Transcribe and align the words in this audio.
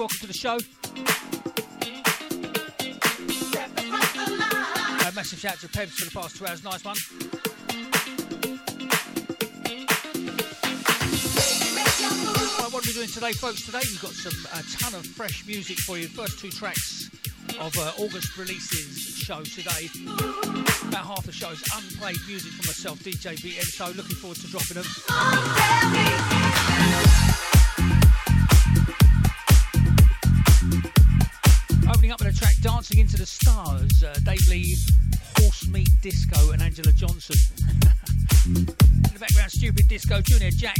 Welcome 0.00 0.18
to 0.20 0.26
the 0.28 0.32
show. 0.32 0.56
A 5.06 5.12
massive 5.12 5.38
shout 5.38 5.60
to 5.60 5.68
Pebs 5.68 5.90
for 5.90 6.06
the 6.06 6.10
past 6.10 6.38
two 6.38 6.46
hours. 6.46 6.64
Nice 6.64 6.82
one. 6.82 6.96
Right, 12.56 12.72
what 12.72 12.82
are 12.82 12.88
we 12.88 12.94
doing 12.94 13.08
today, 13.08 13.32
folks? 13.32 13.66
Today 13.66 13.80
we've 13.82 14.00
got 14.00 14.12
some 14.12 14.32
a 14.58 14.62
ton 14.78 14.94
of 14.98 15.04
fresh 15.04 15.46
music 15.46 15.76
for 15.80 15.98
you. 15.98 16.08
First 16.08 16.38
two 16.38 16.48
tracks 16.48 17.10
of 17.60 17.76
uh, 17.76 17.92
August 17.98 18.38
releases 18.38 19.18
show 19.18 19.42
today. 19.42 19.90
About 20.88 21.04
half 21.04 21.26
the 21.26 21.32
show 21.32 21.50
is 21.50 21.62
unplayed 21.76 22.16
music 22.26 22.52
for 22.52 22.66
myself, 22.68 23.00
DJ 23.00 23.36
BM. 23.36 23.64
So 23.64 23.88
looking 23.88 24.16
forward 24.16 24.38
to 24.38 24.46
dropping 24.46 24.76
them. 24.76 24.86
Opening 25.90 27.49
Dancing 32.90 33.06
into 33.06 33.18
the 33.18 33.26
Stars, 33.26 34.02
uh, 34.02 34.12
Dave 34.24 34.48
Lee, 34.48 34.74
Horse 35.38 35.68
Meat 35.68 35.90
Disco, 36.02 36.50
and 36.50 36.60
Angela 36.60 36.90
Johnson. 36.92 37.36
In 38.46 38.64
the 38.64 39.18
background, 39.20 39.52
Stupidisco, 39.52 40.24
Junior 40.24 40.50
Jack, 40.50 40.79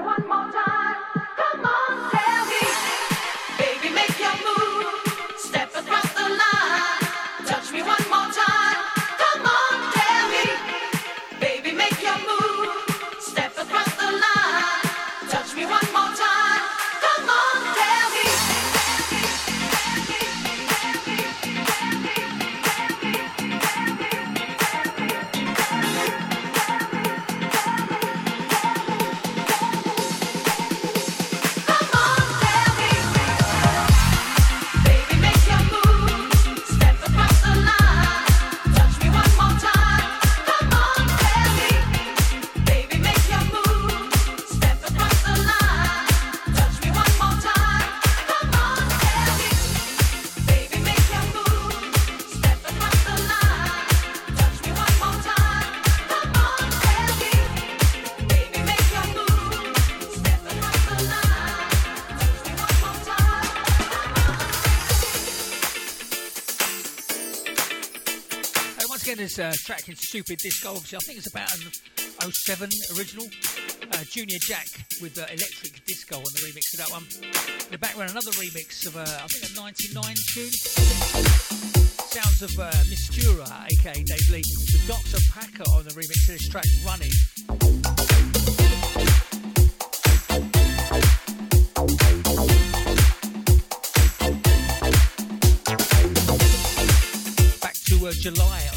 one 0.00 0.28
more 0.28 0.50
time. 0.52 0.65
This 69.36 69.44
uh, 69.44 69.66
track 69.66 69.82
Stupidisco, 69.82 70.76
obviously, 70.76 70.96
I 70.96 71.00
think 71.00 71.18
it's 71.18 71.28
about 71.28 71.52
an 72.24 72.32
07 72.32 72.70
original. 72.96 73.26
Uh, 73.92 74.04
Junior 74.08 74.38
Jack 74.38 74.66
with 75.02 75.18
uh, 75.18 75.26
Elektrik 75.26 75.84
Disko 75.84 76.16
on 76.16 76.32
the 76.32 76.40
remix 76.40 76.72
of 76.72 76.78
that 76.80 76.90
one. 76.90 77.04
In 77.66 77.70
the 77.70 77.76
background, 77.76 78.12
another 78.12 78.30
remix 78.32 78.86
of, 78.86 78.96
uh, 78.96 79.00
I 79.00 79.26
think, 79.28 79.52
a 79.52 79.60
99 79.60 80.14
tune. 80.32 80.50
Sounds 82.08 82.40
of 82.40 82.58
uh, 82.58 82.70
Mistura, 82.88 83.44
aka 83.72 84.02
Dave 84.04 84.30
Lee, 84.30 84.42
with 84.72 84.88
Dr. 84.88 85.20
Packer 85.30 85.68
on 85.70 85.84
the 85.84 85.90
remix 85.90 86.28
of 86.28 86.38
this 86.38 86.48
track, 86.48 86.64
Running. 86.86 87.12
Back 97.60 97.74
to 97.84 98.06
uh, 98.06 98.12
July 98.12 98.75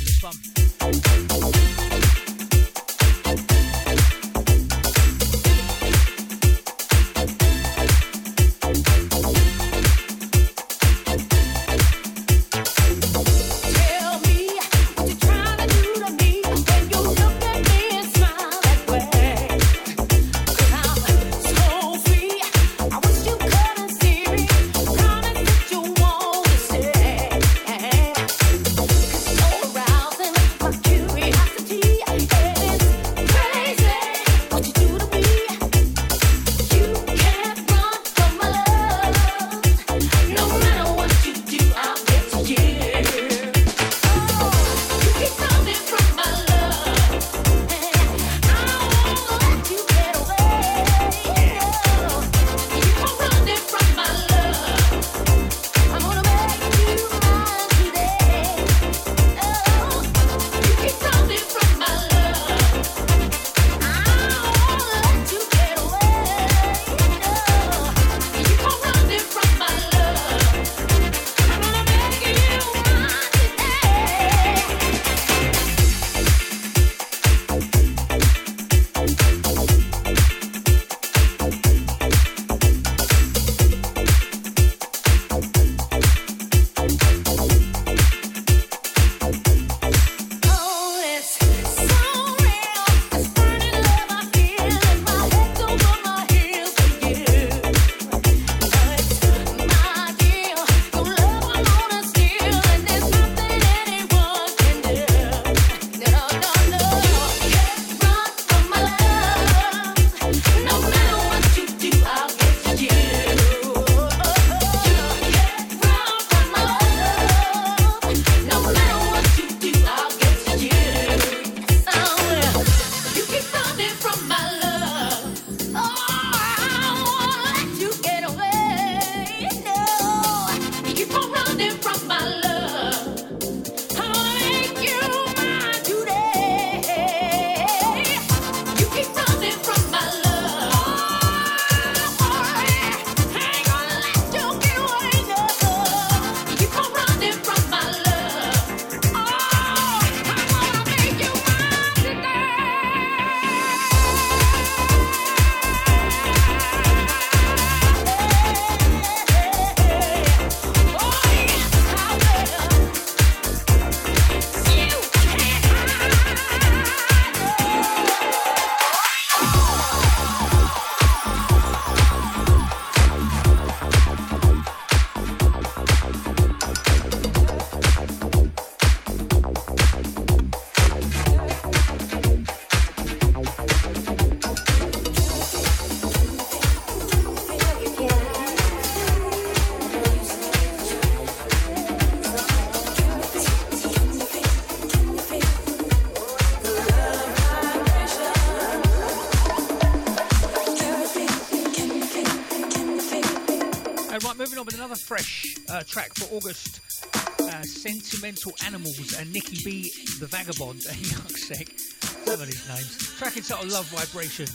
Animals 208.65 209.17
and 209.17 209.33
Nicki 209.33 209.63
B, 209.63 209.91
The 210.19 210.27
Vagabond, 210.27 210.85
and 210.89 210.97
Yuksek. 210.97 211.79
Some 212.25 212.39
of 212.39 212.45
these 212.45 212.67
names. 212.69 213.17
Track 213.17 213.37
entitled 213.37 213.71
Love 213.71 213.87
Vibration. 213.87 214.45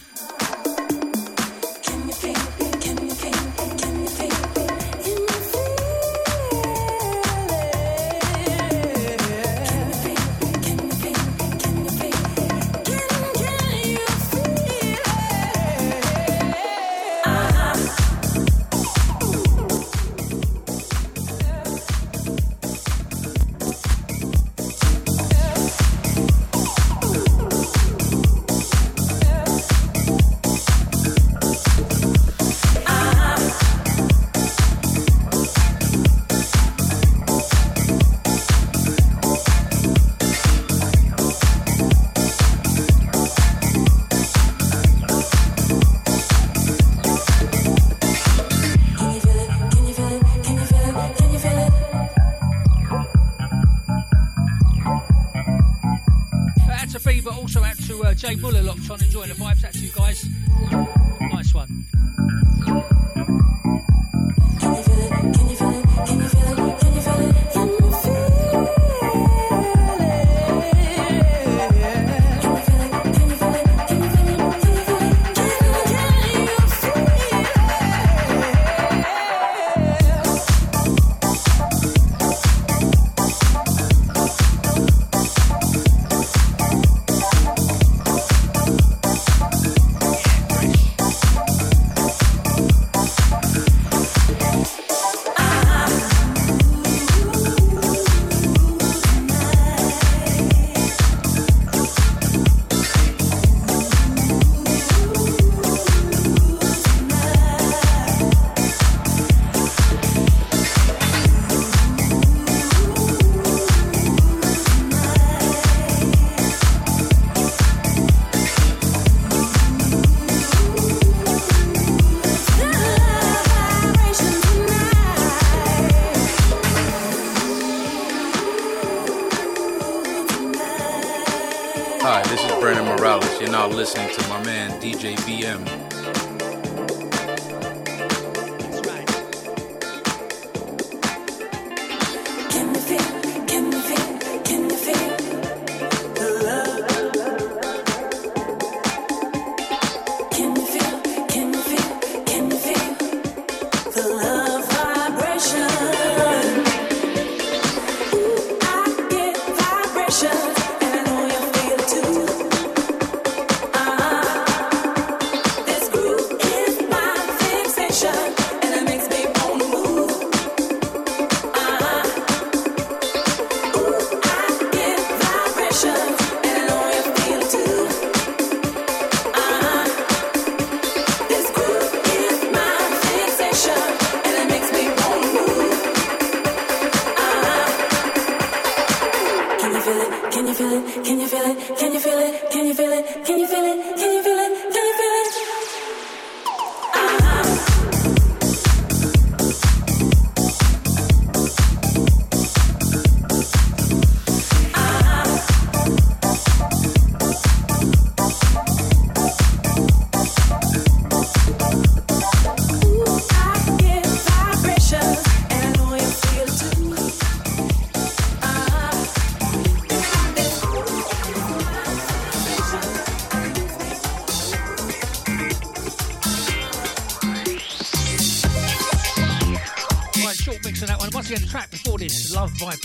listening 133.73 134.09
to 134.15 134.29
my 134.29 134.43
man 134.45 134.71
DJ 134.81 135.15
BM. 135.21 135.84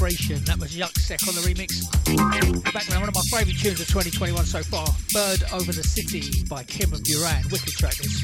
That 0.10 0.58
was 0.60 0.76
Yuksek 0.76 1.28
on 1.28 1.36
the 1.36 1.42
remix. 1.42 1.86
Back 2.74 2.86
then, 2.86 3.00
one 3.00 3.10
of 3.10 3.14
my 3.14 3.22
favourite 3.30 3.60
tunes 3.60 3.80
of 3.80 3.88
2021 3.90 4.44
so 4.44 4.64
far, 4.64 4.88
Bird 5.14 5.44
Over 5.54 5.72
the 5.72 5.84
City 5.84 6.44
by 6.50 6.64
Kim 6.64 6.92
and 6.94 7.04
Buran. 7.04 7.52
Wicked 7.52 7.74
track 7.74 7.94
this. 7.94 8.18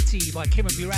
City 0.00 0.30
by 0.30 0.46
Kim 0.46 0.64
and 0.64 0.74
Buran. 0.76 0.97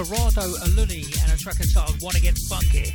Corrado 0.00 0.56
Alunni 0.64 1.04
and 1.22 1.30
a 1.30 1.36
track 1.36 1.60
entitled 1.60 2.00
Wanna 2.00 2.20
Get 2.20 2.38
Funky. 2.38 2.94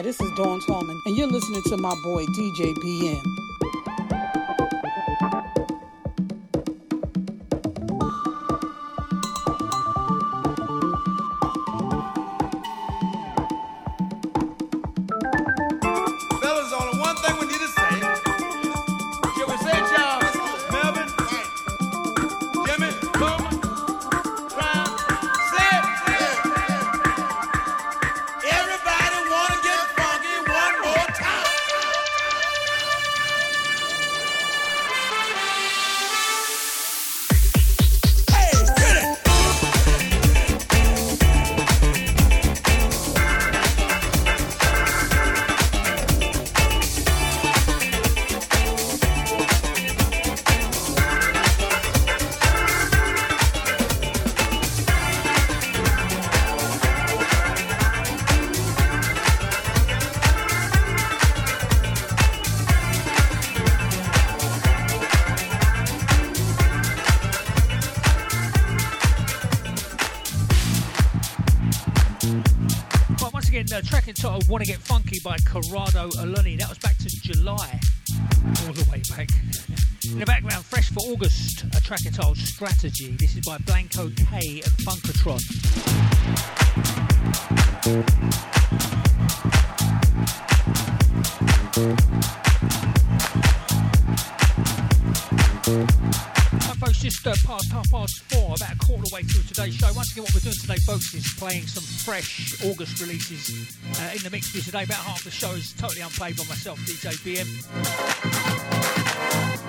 Hi, 0.00 0.02
this 0.02 0.18
is 0.22 0.30
Dawn 0.30 0.60
Tallman, 0.60 1.02
and 1.04 1.14
you're 1.14 1.26
listening 1.26 1.60
to 1.64 1.76
my 1.76 1.94
boy 1.96 2.24
DJ 2.24 2.74
BM. 2.74 3.29
Entitled 74.50 74.60
Wanna 74.60 74.64
Get 74.64 74.80
Funky 74.80 75.20
by 75.20 75.36
Corrado 75.46 76.10
Alunni. 76.18 76.58
That 76.58 76.68
was 76.68 76.78
back 76.78 76.96
to 76.98 77.06
July, 77.06 77.80
all 78.66 78.72
the 78.72 78.84
way 78.90 79.00
back. 79.16 79.28
In 80.04 80.18
the 80.18 80.26
background, 80.26 80.64
fresh 80.64 80.90
for 80.90 81.00
August, 81.12 81.64
a 81.76 81.80
track 81.80 82.04
entitled 82.04 82.36
Strategy. 82.36 83.14
This 83.16 83.36
is 83.36 83.46
by 83.46 83.58
Blanco 83.58 84.10
K 84.10 84.60
and 84.64 84.72
Funkatron. 84.82 85.40
Today's 99.60 99.76
show. 99.76 99.92
Once 99.92 100.12
again, 100.12 100.24
what 100.24 100.32
we're 100.32 100.40
doing 100.40 100.56
today, 100.56 100.76
folks, 100.76 101.12
is 101.12 101.34
playing 101.34 101.66
some 101.66 101.82
fresh 101.82 102.64
August 102.64 102.98
releases 103.00 103.76
uh, 104.00 104.16
in 104.16 104.22
the 104.22 104.30
mix 104.30 104.48
for 104.48 104.56
you 104.56 104.62
today. 104.62 104.84
About 104.84 105.04
half 105.04 105.22
the 105.22 105.30
show 105.30 105.50
is 105.52 105.74
totally 105.74 106.00
unplayed 106.00 106.36
by 106.36 106.44
myself, 106.44 106.78
DJ 106.80 107.12
BM. 107.20 107.44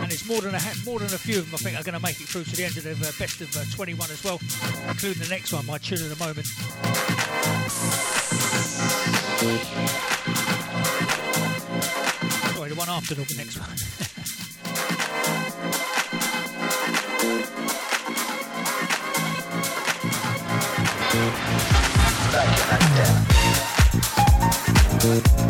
And 0.01 0.11
it's 0.11 0.25
more 0.27 0.39
than 0.39 0.55
a 0.55 0.59
ha- 0.59 0.79
more 0.85 0.99
than 0.99 1.13
a 1.13 1.17
few 1.17 1.39
of 1.39 1.45
them. 1.45 1.55
I 1.55 1.57
think 1.57 1.79
are 1.79 1.83
going 1.83 1.99
to 1.99 2.03
make 2.03 2.21
it 2.21 2.27
through 2.27 2.45
to 2.45 2.55
the 2.55 2.63
end 2.63 2.77
of 2.77 2.83
the 2.83 2.91
uh, 2.91 3.11
best 3.19 3.41
of 3.41 3.51
uh, 3.57 3.63
21 3.75 4.09
as 4.11 4.23
well, 4.23 4.39
including 4.87 5.23
the 5.23 5.29
next 5.29 5.51
one, 5.51 5.65
my 5.65 5.77
tune 5.77 5.99
of 5.99 6.07
the 6.07 6.23
moment. 6.23 6.47
Sorry, 12.55 12.69
the 12.69 12.75
one 12.75 12.89
after 12.89 13.15
the 13.15 13.35
next 13.35 13.59
one. 13.59 14.07
Thank 21.11 21.35
you. 25.27 25.40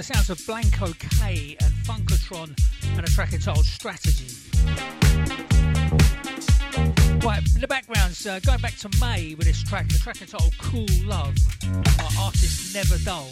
the 0.00 0.14
sounds 0.14 0.30
of 0.30 0.46
Blanco 0.46 0.94
K 0.98 1.58
and 1.60 1.74
Funkatron 1.84 2.58
and 2.96 3.06
a 3.06 3.10
track 3.10 3.34
entitled 3.34 3.66
Strategy. 3.66 4.34
Right, 7.22 7.42
in 7.54 7.60
the 7.60 7.66
background's 7.68 8.26
uh, 8.26 8.40
going 8.40 8.60
back 8.60 8.76
to 8.78 8.88
May 8.98 9.34
with 9.34 9.46
this 9.46 9.62
track, 9.62 9.90
a 9.90 9.98
track 9.98 10.22
entitled 10.22 10.54
Cool 10.56 10.86
Love 11.04 11.34
by 11.98 12.08
artist 12.18 12.74
Never 12.74 12.96
Dull. 13.04 13.28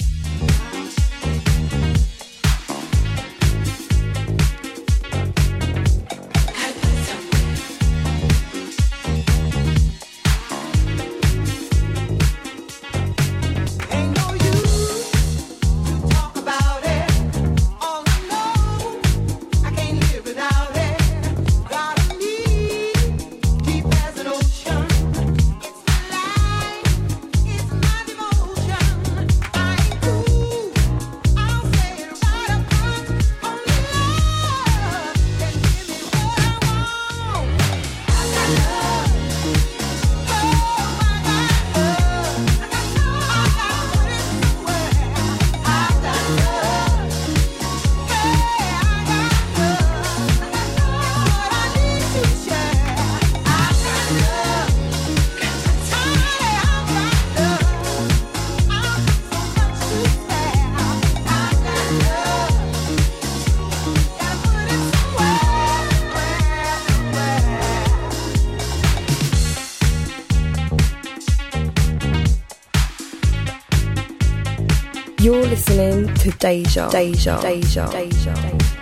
with 76.29 76.39
Deja. 76.39 76.91
Deja. 76.91 77.41
Deja. 77.41 77.91
Deja. 77.91 78.35
Deja. 78.35 78.78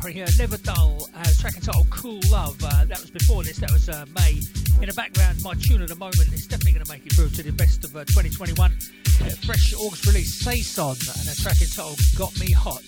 Sorry, 0.00 0.22
uh, 0.22 0.28
Never 0.38 0.56
Dull, 0.56 1.08
uh, 1.14 1.24
track 1.38 1.54
entitled 1.54 1.88
Cool 1.90 2.20
Love. 2.28 2.58
Uh, 2.62 2.84
that 2.86 3.00
was 3.00 3.10
before 3.10 3.44
this, 3.44 3.58
that 3.58 3.70
was 3.70 3.88
uh, 3.88 4.04
May. 4.14 4.40
In 4.80 4.88
the 4.88 4.94
background, 4.94 5.40
my 5.42 5.54
tune 5.54 5.82
at 5.82 5.88
the 5.88 5.94
moment 5.94 6.32
is 6.32 6.48
definitely 6.48 6.72
going 6.72 6.84
to 6.84 6.90
make 6.90 7.06
it 7.06 7.12
through 7.12 7.28
to 7.30 7.42
the 7.44 7.52
best 7.52 7.84
of 7.84 7.94
uh, 7.94 8.04
2021. 8.04 8.72
Uh, 8.72 9.30
fresh 9.46 9.72
August 9.74 10.06
release, 10.06 10.34
Saison, 10.34 10.96
and 11.20 11.28
a 11.28 11.36
track 11.40 11.60
entitled 11.62 12.00
Got 12.18 12.38
Me 12.40 12.50
Hot. 12.50 12.82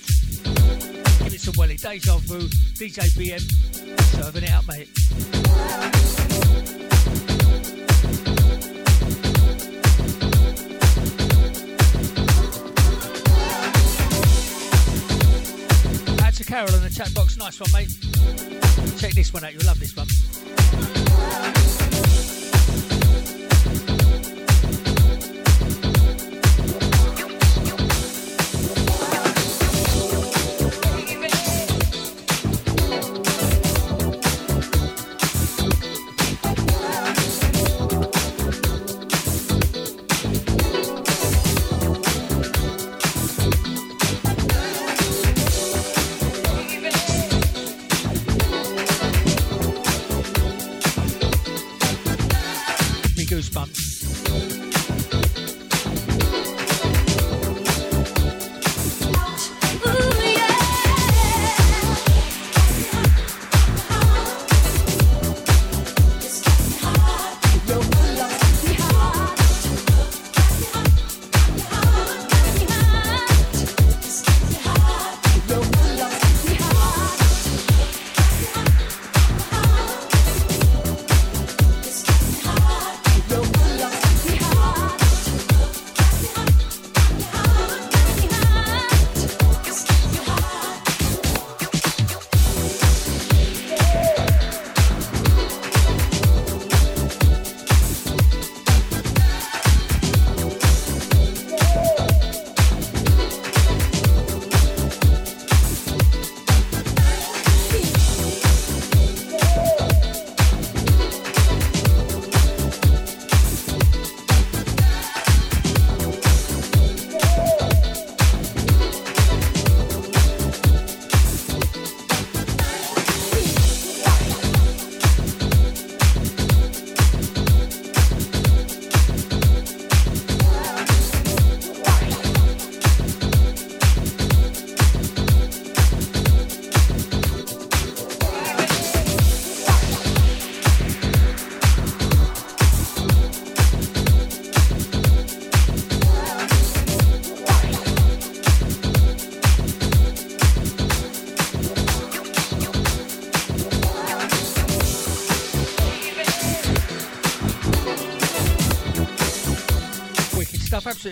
Give 1.22 1.34
it 1.34 1.40
some 1.40 1.54
welly, 1.57 1.76
Deja 1.76 2.18
Vu, 2.26 2.48
DJ 2.74 3.07
BM, 3.14 3.40
serving 4.16 4.42
it 4.42 4.52
up, 4.52 4.66
mate. 4.66 4.88
Nice 17.37 17.61
one, 17.61 17.70
mate. 17.72 17.91
Check 18.99 19.12
this 19.14 19.32
one 19.32 19.45
out, 19.45 19.53
you'll 19.53 19.66
love 19.66 19.78
this 19.78 19.97
one. 19.97 20.05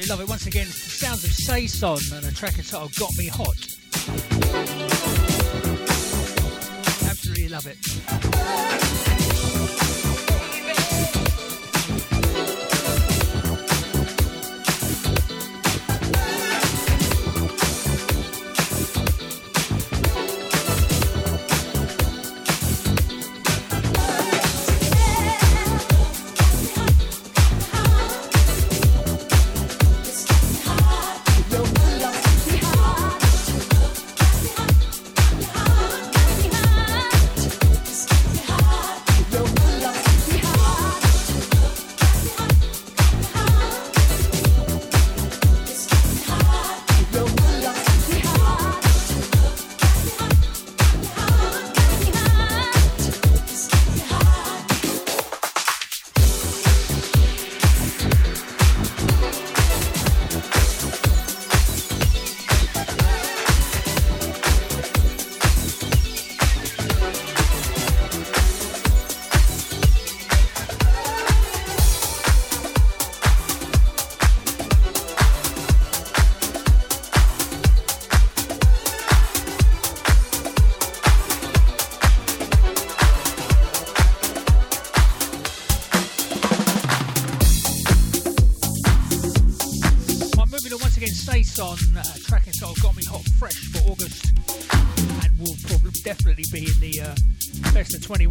Absolutely 0.04 0.24
love 0.24 0.28
it. 0.28 0.30
Once 0.30 0.46
again, 0.46 0.66
the 0.66 0.72
sounds 0.72 1.24
of 1.24 1.30
Saison 1.32 2.16
and 2.16 2.26
a 2.26 2.34
track 2.34 2.58
entitled 2.58 2.94
Got 2.96 3.10
Me 3.16 3.28
Hot. 3.28 3.56
Absolutely 7.08 7.48
love 7.48 7.66
it. 7.66 7.93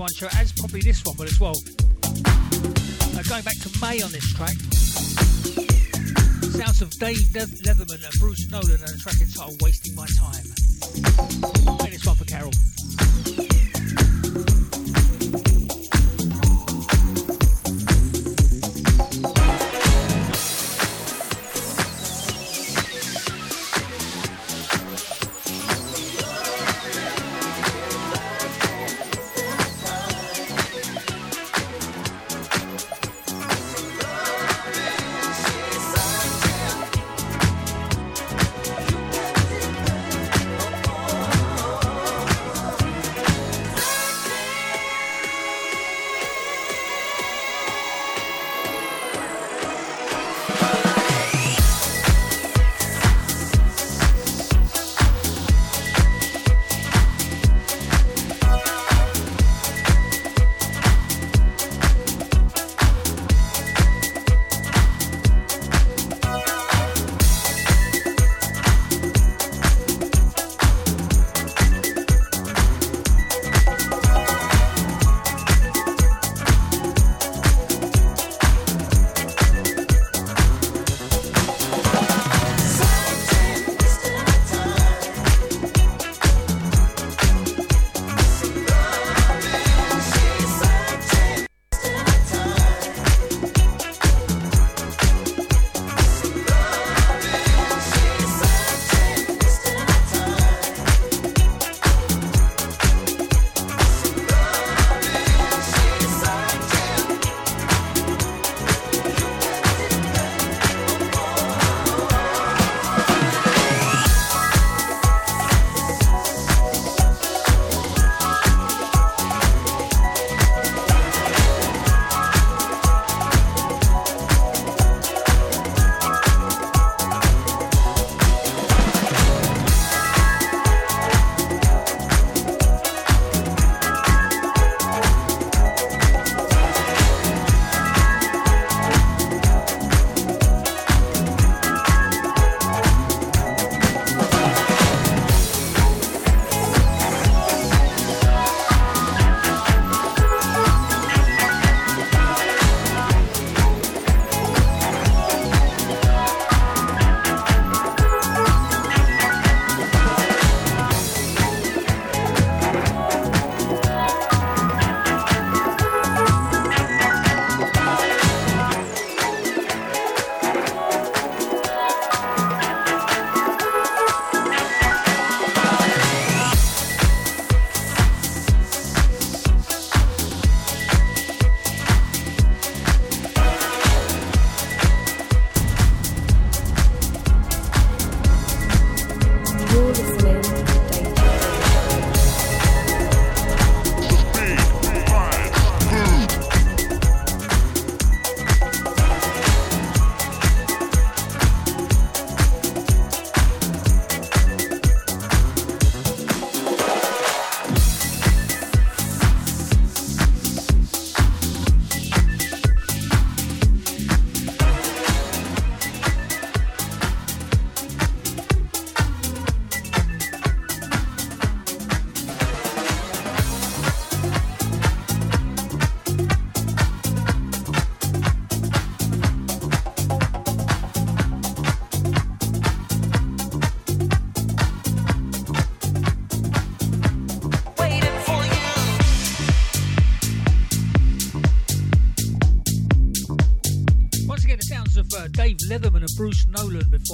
21 0.04 0.14
show, 0.16 0.40
as 0.40 0.52
probably 0.54 0.82
this 0.82 1.04
one 1.06 1.16
will 1.18 1.26
as 1.26 1.40
well. 1.40 1.56
Uh, 3.16 3.24
going 3.30 3.44
back 3.44 3.58
to 3.62 3.70
May 3.80 4.02
on 4.02 4.12
this 4.12 4.34
track. 4.34 4.56
Sounds 6.52 6.82
of 6.82 6.92
Dave 7.00 7.18
Leatherman 7.64 8.04
and 8.04 8.20
Bruce 8.20 8.50
Nolan 8.52 8.82
and 8.82 8.90
a 8.90 8.98
track 9.00 9.20
entitled 9.22 9.62
Wasting 9.62 9.83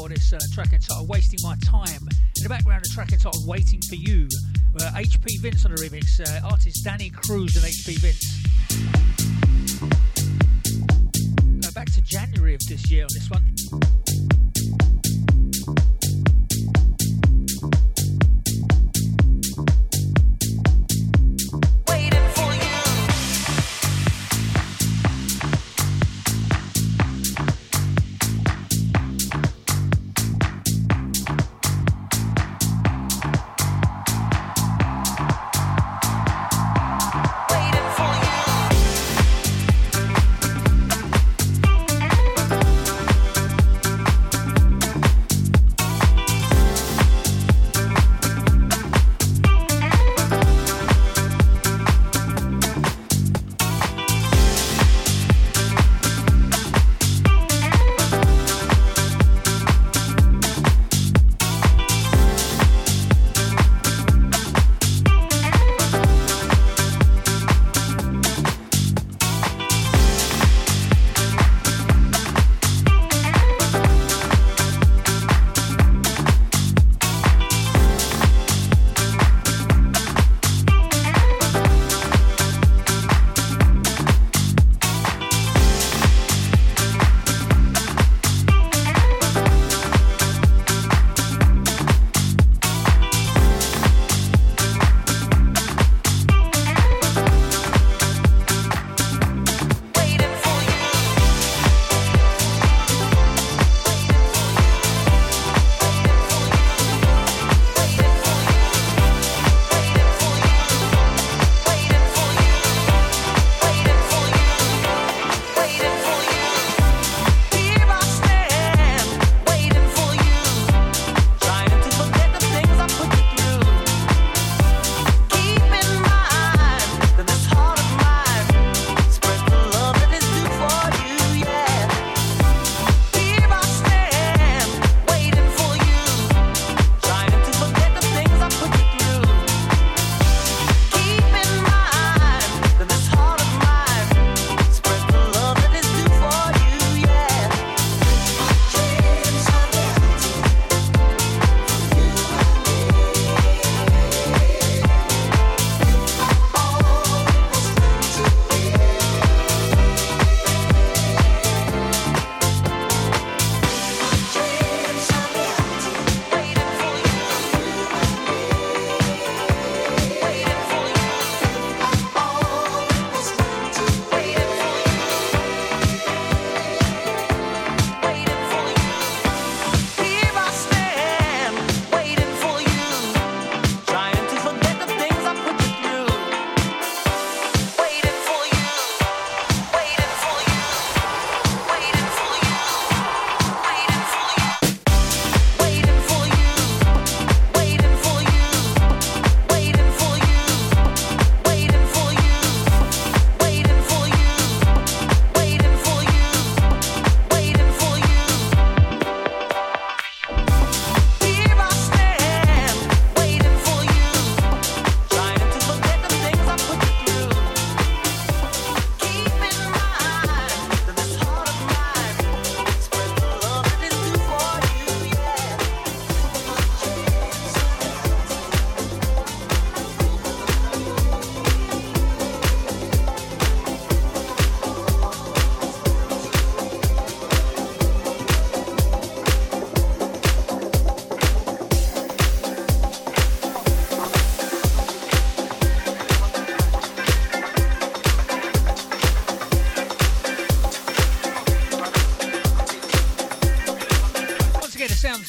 this 0.10 0.34
uh, 0.34 0.40
track 0.54 0.74
entitled 0.74 1.08
Wasting 1.08 1.40
My 1.44 1.56
Time. 1.64 2.02
In 2.38 2.44
the 2.44 2.50
background, 2.50 2.84
a 2.86 2.90
track 2.94 3.12
entitled 3.12 3.48
Waiting 3.48 3.82
for 3.88 3.96
You. 3.96 4.28
Uh, 4.80 4.92
HP 4.96 5.40
Vince 5.42 5.66
on 5.66 5.74
the 5.74 5.78
remix, 5.78 6.20
uh, 6.20 6.48
artist 6.48 6.84
Danny 6.84 7.10
Cruz 7.10 7.56
and 7.56 7.66
HP 7.66 8.00
Vince. 8.00 8.29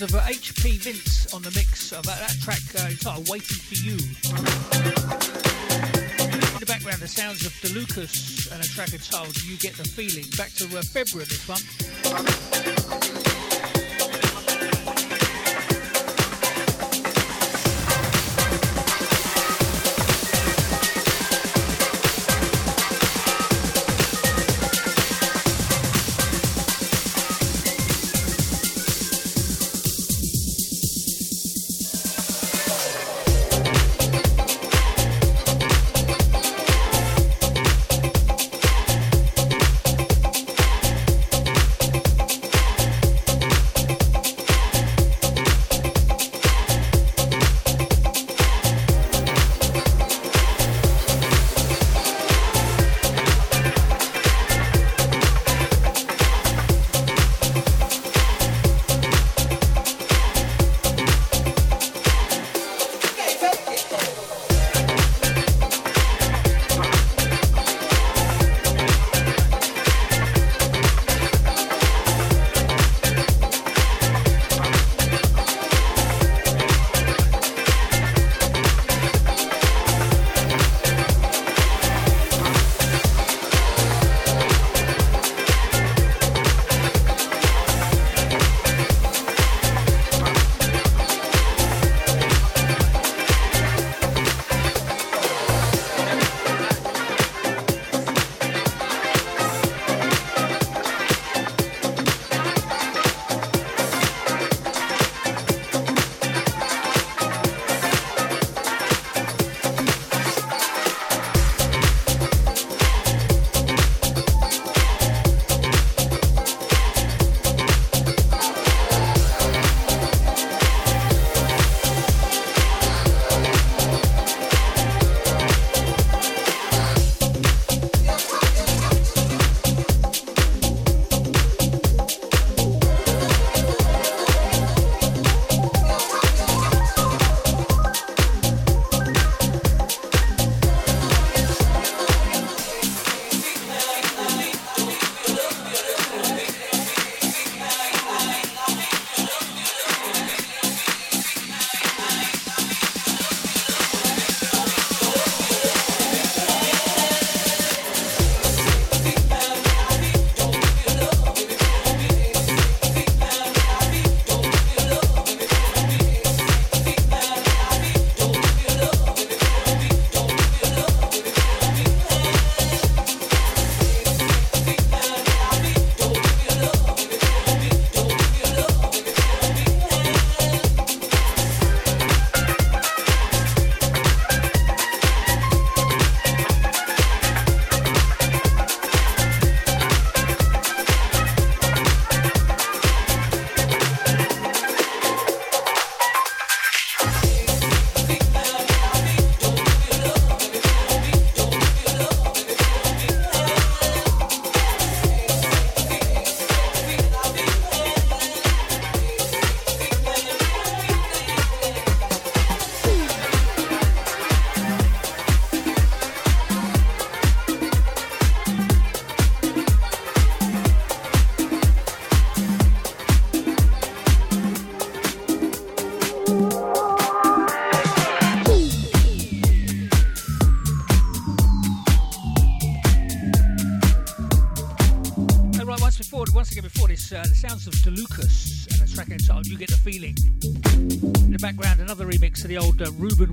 sounds 0.00 0.14
of 0.14 0.20
uh, 0.20 0.22
HP 0.24 0.78
Vince 0.78 1.32
on 1.34 1.42
the 1.42 1.50
mix 1.50 1.92
of 1.92 2.04
that, 2.04 2.18
that 2.20 2.36
track 2.40 2.60
uh, 2.78 2.88
entitled 2.88 3.28
Waiting 3.28 3.58
for 3.58 3.74
You. 3.74 3.96
In 6.54 6.60
the 6.60 6.66
background, 6.66 7.00
the 7.00 7.08
sounds 7.08 7.44
of 7.44 7.52
Da 7.60 7.72
Lukas 7.74 8.50
and 8.52 8.62
a 8.62 8.68
track 8.68 8.92
entitled 8.92 9.36
You 9.42 9.56
Get 9.58 9.74
the 9.74 9.84
Feeling. 9.84 10.24
Back 10.36 10.52
to 10.54 10.64
uh, 10.78 10.82
February, 10.82 11.26
this 11.26 11.46
one. 11.48 13.29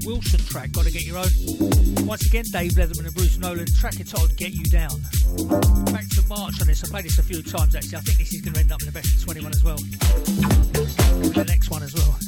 Wilson 0.07 0.39
track, 0.45 0.71
Gotta 0.71 0.89
Get 0.89 1.05
Your 1.05 1.17
Own. 1.17 1.27
Once 2.07 2.25
again, 2.25 2.45
Dave 2.49 2.71
Leatherman 2.71 3.07
and 3.07 3.13
Bruce 3.13 3.37
Nolan, 3.37 3.65
track 3.77 3.99
entitled 3.99 4.33
Get 4.37 4.53
You 4.53 4.63
Down. 4.63 5.01
Back 5.91 6.07
to 6.11 6.23
March 6.29 6.61
on 6.61 6.67
this, 6.67 6.81
I 6.85 6.87
played 6.87 7.03
this 7.03 7.19
a 7.19 7.23
few 7.23 7.43
times 7.43 7.75
actually. 7.75 7.97
I 7.97 7.99
think 7.99 8.19
this 8.19 8.31
is 8.31 8.39
going 8.39 8.53
to 8.53 8.59
end 8.61 8.71
up 8.71 8.79
in 8.79 8.85
the 8.85 8.93
best 8.93 9.17
of 9.17 9.25
21 9.25 9.51
as 9.51 9.63
well. 9.65 9.75
The 9.75 11.43
next 11.45 11.69
one 11.69 11.83
as 11.83 11.93
well. 11.93 12.26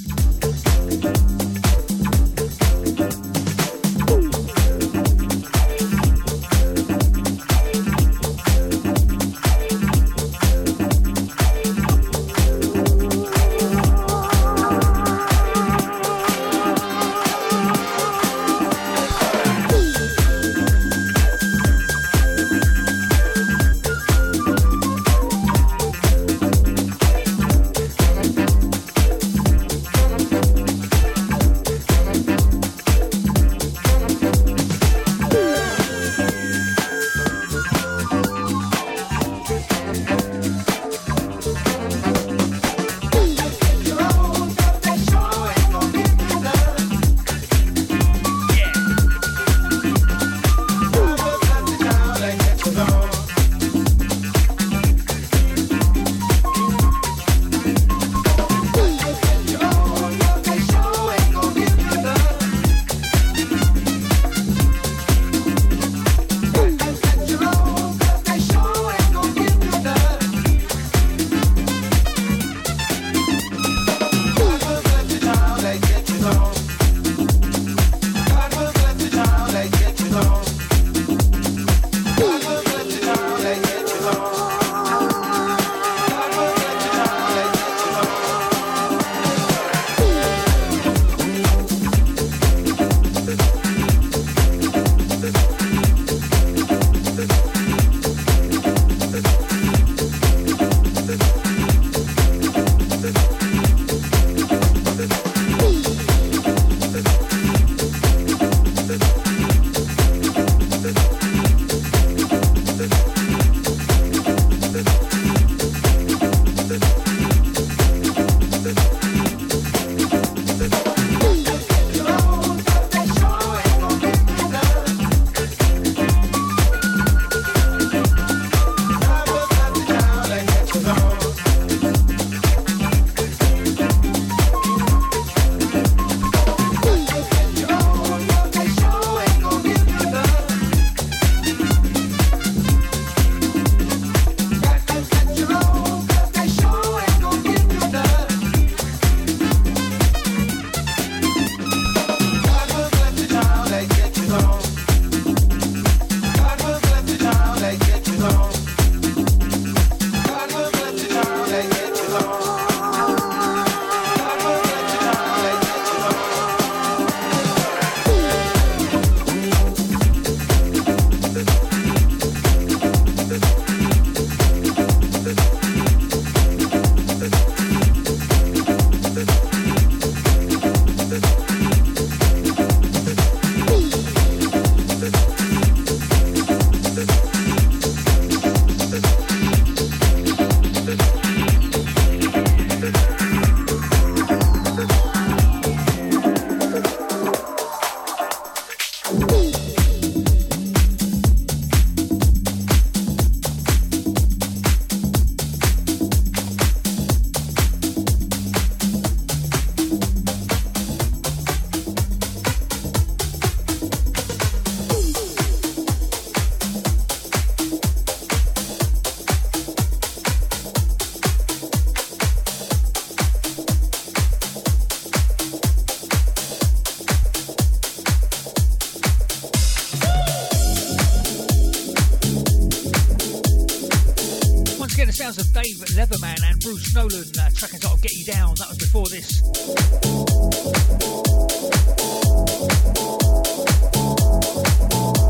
Dave 235.62 235.76
Leatherman 235.98 236.40
and 236.50 236.58
Bruce 236.62 236.96
Nolan, 236.96 237.28
uh, 237.38 237.50
track 237.54 237.74
entitled 237.74 238.02
Get 238.02 238.14
You 238.14 238.24
Down. 238.24 238.56
That 238.56 238.70
was 238.70 238.78
before 238.78 239.08
this. 239.08 239.42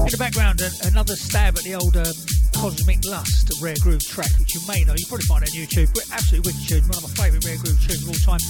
In 0.05 0.11
the 0.11 0.17
background, 0.19 0.61
an- 0.61 0.71
another 0.91 1.15
stab 1.15 1.57
at 1.57 1.63
the 1.63 1.73
old 1.73 1.97
um, 1.97 2.13
Cosmic 2.53 3.03
Lust 3.05 3.49
Rare 3.59 3.73
Groove 3.81 4.05
track, 4.05 4.29
which 4.37 4.53
you 4.53 4.61
may 4.67 4.83
know. 4.83 4.93
You 4.93 5.07
probably 5.07 5.25
find 5.25 5.41
it 5.41 5.49
on 5.49 5.57
YouTube. 5.57 5.89
Absolutely 6.13 6.53
wicked 6.53 6.67
tune. 6.69 6.83
One 6.83 7.01
of 7.01 7.09
my 7.09 7.09
favourite 7.25 7.43
Rare 7.45 7.57
Groove 7.57 7.81
tunes 7.87 8.03
of 8.03 8.09
all 8.09 8.37
time. 8.37 8.41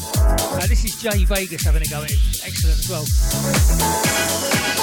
Uh, 0.59 0.67
this 0.67 0.83
is 0.83 1.01
Jay 1.01 1.23
Vegas 1.23 1.63
having 1.63 1.83
a 1.83 1.87
go 1.87 2.03
at 2.03 2.11
it. 2.11 2.19
Excellent 2.43 2.79
as 2.79 2.89
well. 2.91 4.78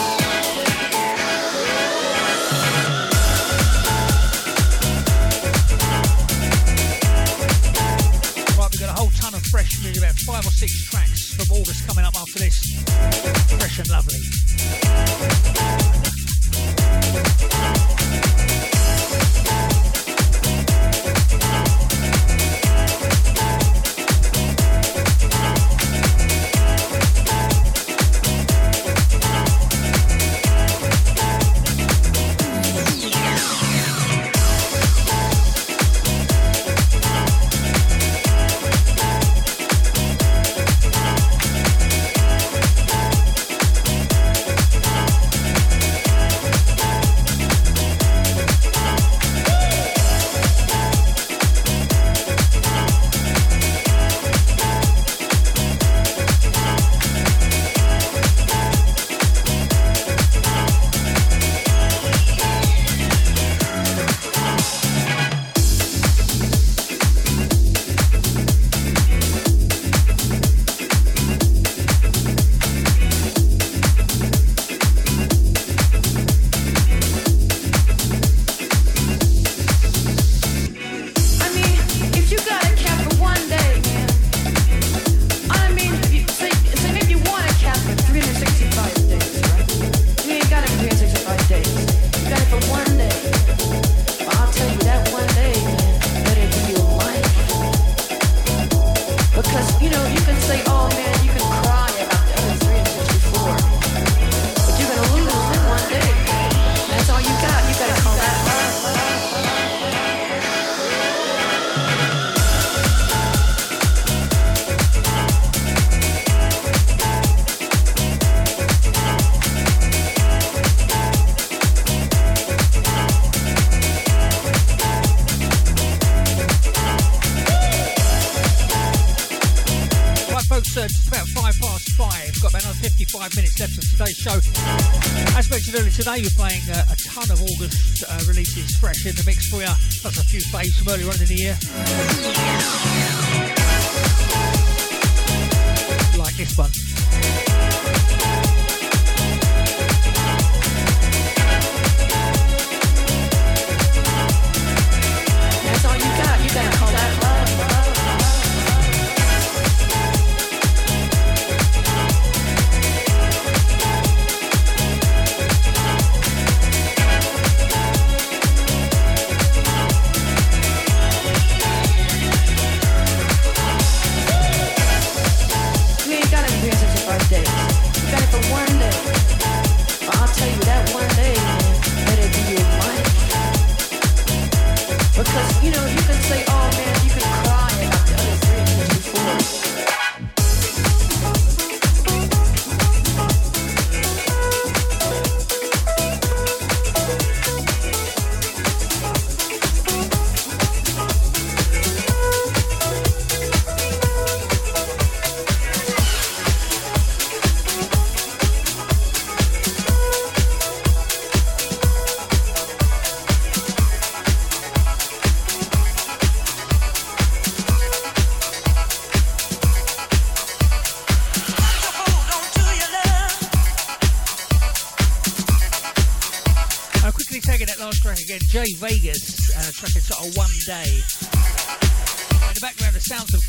Today, 136.07 136.23
we're 136.23 136.31
playing 136.31 136.63
uh, 136.71 136.85
a 136.93 136.97
ton 136.97 137.29
of 137.33 137.43
August 137.43 138.05
uh, 138.09 138.21
releases 138.29 138.77
fresh 138.77 139.07
in 139.07 139.15
the 139.17 139.25
mix 139.27 139.49
for 139.49 139.57
you. 139.57 139.67
That's 140.03 140.19
a 140.19 140.25
few 140.25 140.41
faves 140.41 140.79
from 140.79 140.93
earlier 140.93 141.09
on 141.09 141.21
in 141.21 141.27
the 141.27 141.35
year. 141.35 142.86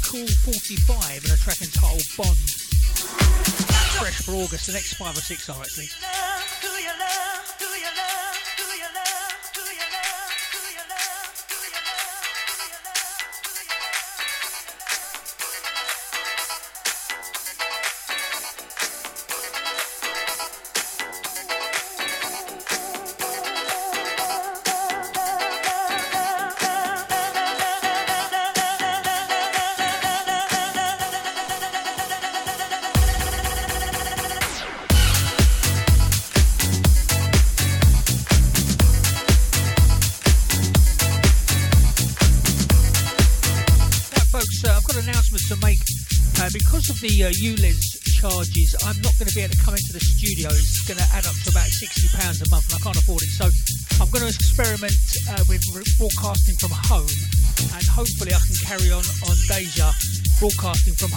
Cool 0.08 0.26
45 0.26 1.24
and 1.26 1.34
a 1.34 1.36
track 1.36 1.62
entitled 1.62 2.02
Bond. 2.16 2.38
Fresh 4.00 4.22
for 4.24 4.32
August, 4.36 4.68
the 4.68 4.72
next 4.72 4.94
five 4.94 5.18
or 5.18 5.20
six 5.20 5.50
are 5.50 5.60
actually. 5.60 5.90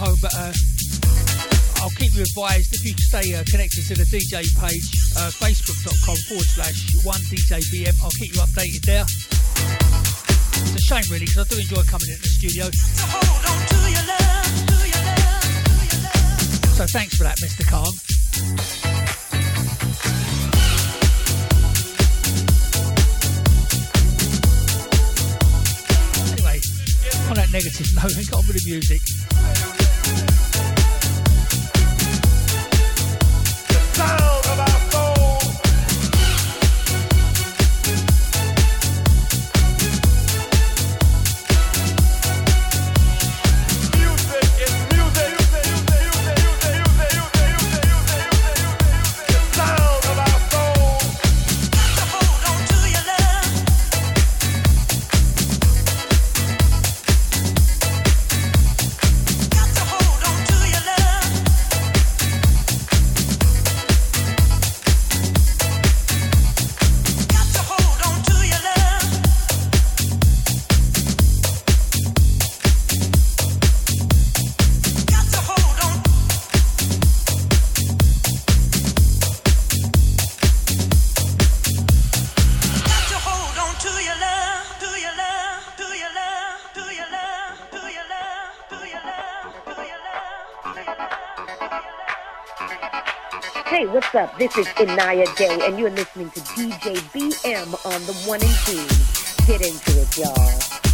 Home. 0.01 0.17
But 0.25 0.33
uh, 0.33 0.53
I'll 1.85 1.93
keep 2.01 2.17
you 2.17 2.25
advised 2.25 2.73
if 2.73 2.85
you 2.85 2.97
stay 2.97 3.37
uh, 3.37 3.45
connected 3.45 3.85
to 3.93 3.95
the 3.95 4.09
DJ 4.09 4.49
page, 4.57 4.89
uh, 5.21 5.29
facebook.com 5.29 6.17
forward 6.25 6.49
slash 6.49 6.97
1DJBM. 7.05 7.93
I'll 8.01 8.17
keep 8.17 8.33
you 8.33 8.41
updated 8.41 8.81
there. 8.89 9.05
It's 9.05 10.77
a 10.77 10.81
shame, 10.81 11.05
really, 11.13 11.29
because 11.29 11.45
I 11.45 11.49
do 11.53 11.61
enjoy 11.61 11.85
coming 11.85 12.09
into 12.09 12.25
the 12.25 12.33
studio. 12.33 12.65
So 16.81 16.87
thanks 16.89 17.17
for 17.17 17.25
that, 17.25 17.37
Mr. 17.45 17.69
Khan. 17.69 17.93
Anyway, 26.33 26.61
on 27.29 27.37
that 27.37 27.53
negative 27.53 27.87
note, 28.01 28.17
we 28.17 28.25
got 28.25 28.41
on 28.41 28.47
with 28.49 28.57
the 28.57 28.65
music. 28.65 29.10
This 94.41 94.57
is 94.57 94.67
Inaya 94.69 95.37
Day, 95.37 95.59
and 95.67 95.79
you're 95.79 95.91
listening 95.91 96.31
to 96.31 96.41
DJ 96.41 96.97
BM 97.13 97.75
on 97.85 98.01
the 98.07 98.15
one 98.27 98.41
and 98.41 98.51
two. 98.65 99.45
Get 99.45 99.61
into 99.61 100.01
it, 100.01 100.17
y'all. 100.17 100.90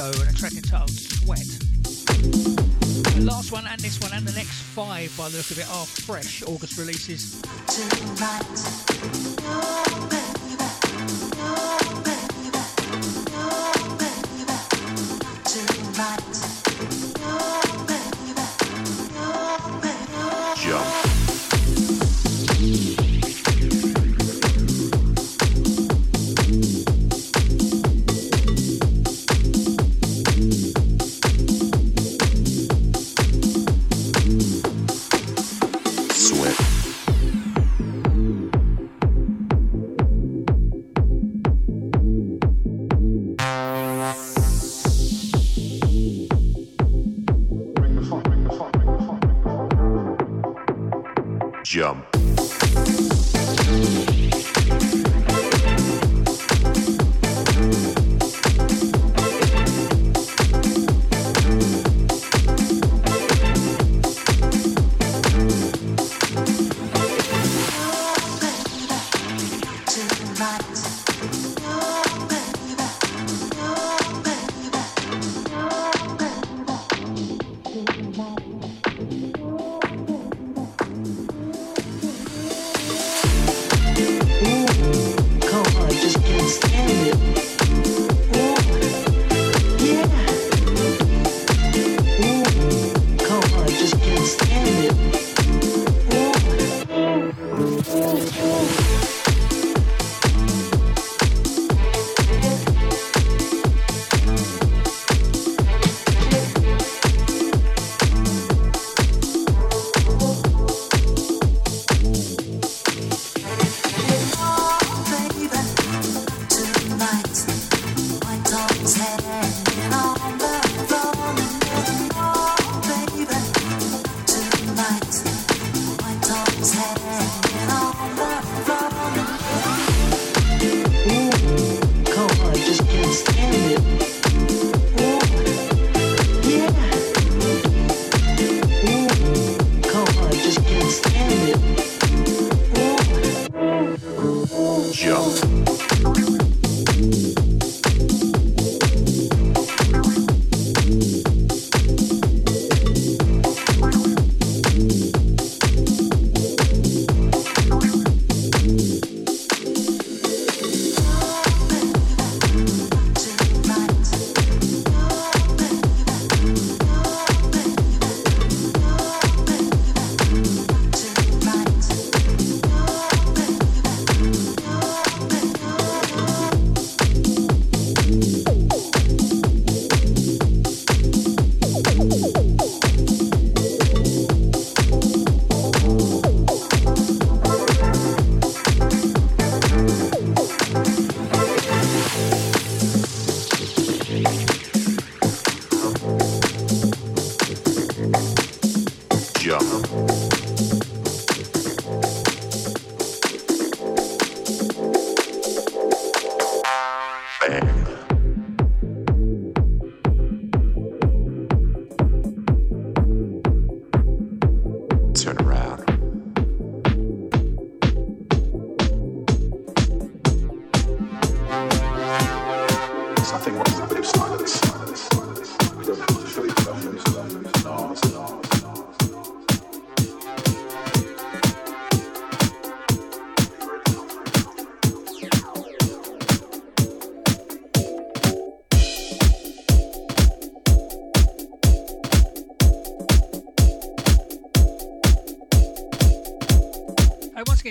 Disco 0.00 0.22
and 0.22 0.30
a 0.30 0.38
track 0.38 0.52
entitled 0.52 0.90
Sweat. 0.90 1.46
The 3.14 3.20
last 3.22 3.52
one, 3.52 3.66
and 3.66 3.78
this 3.80 4.00
one, 4.00 4.12
and 4.14 4.26
the 4.26 4.32
next 4.32 4.62
five, 4.62 5.14
by 5.16 5.28
the 5.28 5.36
look 5.36 5.50
of 5.50 5.58
it, 5.58 5.68
are 5.68 5.84
fresh 5.84 6.42
August 6.42 6.78
releases. 6.78 7.42
Jump. 8.16 8.89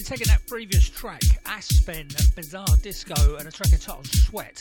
Taking 0.10 0.27
that 0.27 0.44
previous 0.48 0.90
track, 0.90 1.22
Aspen 1.45 2.07
Bizarre 2.36 2.65
Disco, 2.81 3.36
and 3.36 3.48
a 3.48 3.52
track 3.52 3.72
entitled 3.72 4.07
Sweat. 4.07 4.60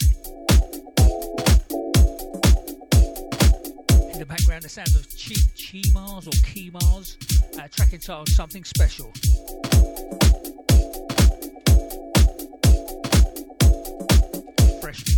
In 4.12 4.18
the 4.18 4.26
background, 4.28 4.64
the 4.64 4.68
sounds 4.68 4.94
of 4.94 5.08
cheap 5.16 5.38
Chi 5.56 5.78
Chimars 5.88 6.26
or 6.26 6.36
Kimars, 6.42 7.16
a 7.58 7.66
track 7.66 7.94
entitled 7.94 8.28
Something 8.28 8.62
Special. 8.62 9.10
Fresh 14.82 15.17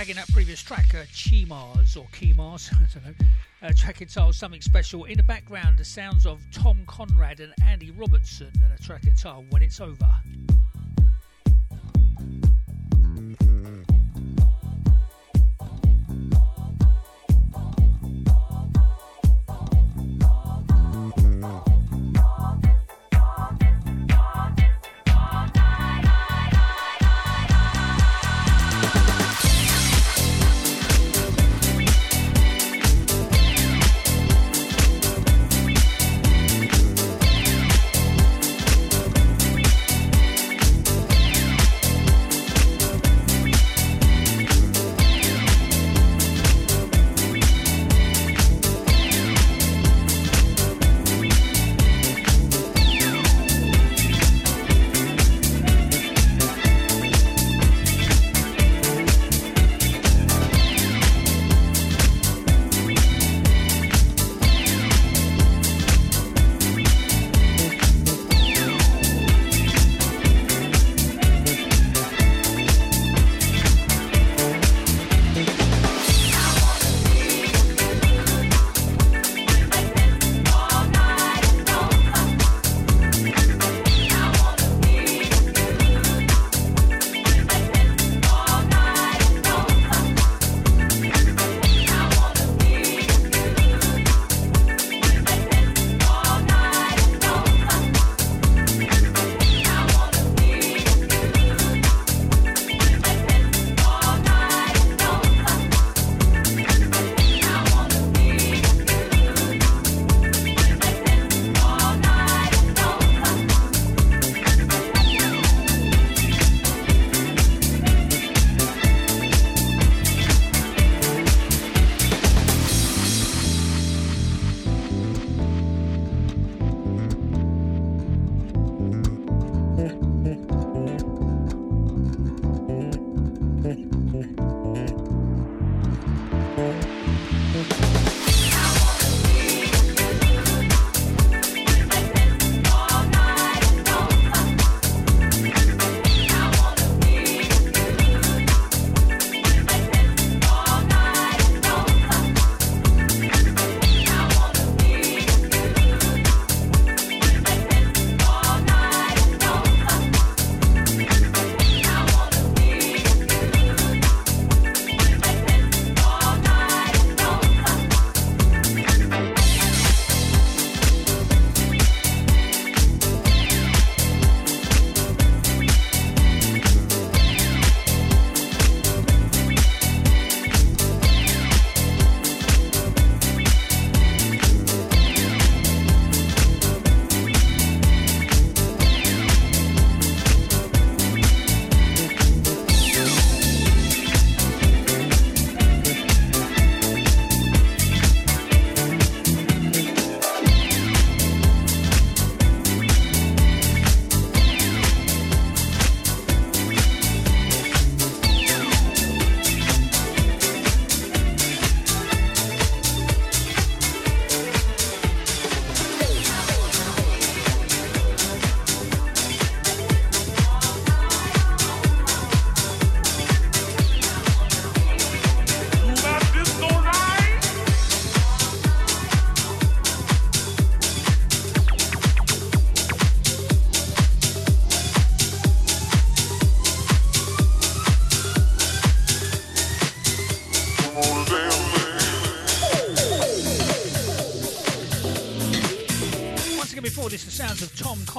tagging 0.00 0.16
that 0.16 0.32
previous 0.32 0.62
track, 0.62 0.94
uh, 0.94 1.04
Chimars 1.12 1.94
or 1.94 2.06
Kimars, 2.06 2.72
I 2.80 2.86
don't 2.94 3.04
know. 3.04 3.68
Uh, 3.68 3.70
track 3.76 4.00
entitled 4.00 4.34
Something 4.34 4.62
Special. 4.62 5.04
In 5.04 5.18
the 5.18 5.22
background, 5.22 5.76
the 5.76 5.84
sounds 5.84 6.24
of 6.24 6.40
Tom 6.50 6.78
Conrad 6.86 7.40
and 7.40 7.52
Andy 7.66 7.90
Robertson, 7.90 8.50
and 8.64 8.72
a 8.72 8.82
track 8.82 9.06
entitled 9.06 9.52
When 9.52 9.60
It's 9.60 9.78
Over. 9.78 10.10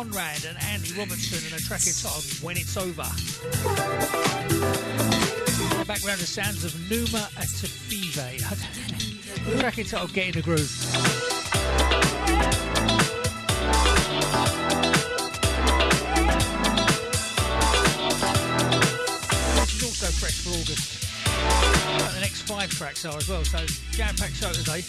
Conrad 0.01 0.45
and 0.45 0.57
Andy 0.63 0.93
Robertson 0.97 1.37
and 1.45 1.61
a 1.61 1.63
track 1.63 1.85
entitled 1.85 2.25
When 2.41 2.57
It's 2.57 2.75
Over. 2.75 3.03
Background, 5.85 6.19
the 6.19 6.25
sounds 6.25 6.63
of 6.65 6.73
Numa 6.89 7.29
Atafive. 7.37 8.41
track 9.59 9.77
entitled 9.77 10.11
Get 10.13 10.29
in 10.29 10.33
the 10.33 10.41
Groove. 10.41 10.57
This 19.53 19.75
is 19.75 19.83
also 19.83 20.07
fresh 20.17 20.41
for 20.41 20.49
August. 20.49 21.01
Like 22.01 22.13
the 22.15 22.21
next 22.21 22.41
five 22.41 22.71
tracks 22.71 23.05
are 23.05 23.17
as 23.17 23.29
well, 23.29 23.45
so 23.45 23.59
jam 23.91 24.15
packed 24.15 24.33
show 24.33 24.51
today. 24.51 24.81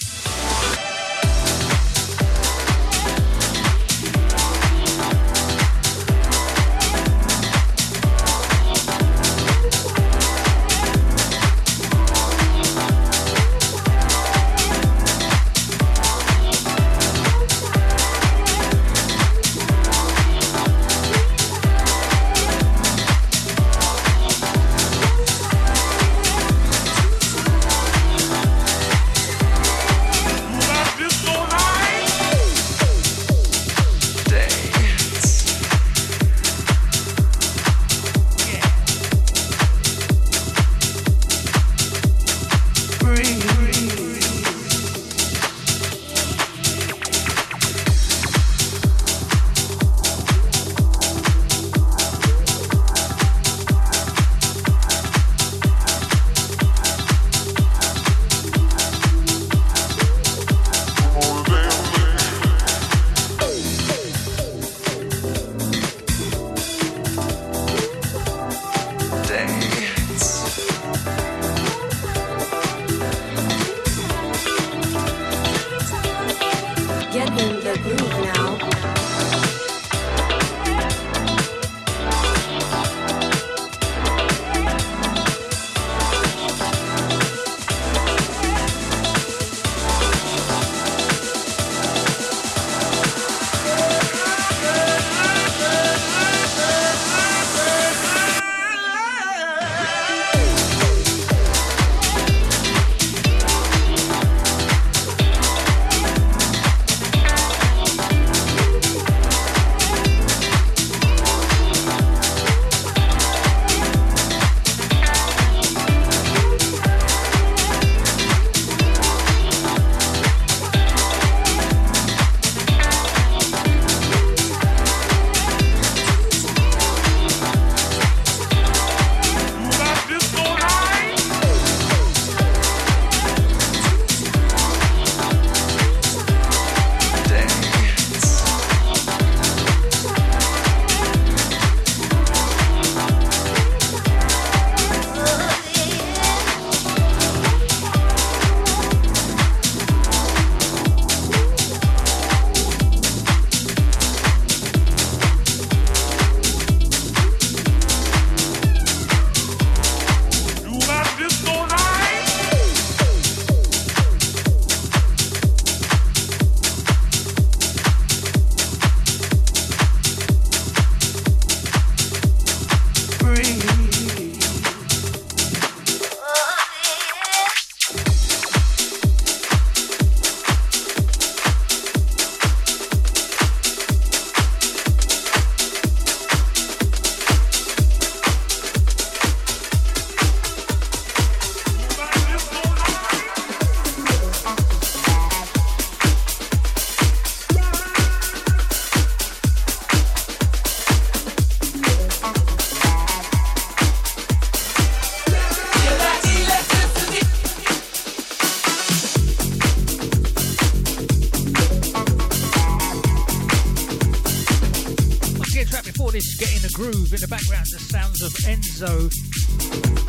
Of 218.82 218.88
Enzo 218.88 219.08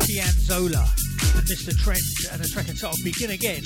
Pianzola 0.00 0.84
and 1.36 1.46
Mr. 1.46 1.78
Trend 1.78 2.00
and 2.32 2.44
a 2.44 2.48
track 2.48 2.68
entitled 2.68 2.98
Begin 3.04 3.30
Again. 3.30 3.62